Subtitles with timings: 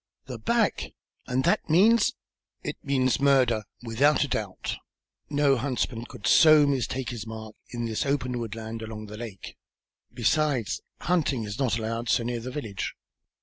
[0.25, 0.93] "The back!
[1.27, 2.15] And that means"
[2.63, 4.77] "It means murder, without a doubt.
[5.29, 9.57] No huntsman could so mistake his mark in this open woodland, along the lake.
[10.11, 12.95] Besides, hunting is not allowed so near the village.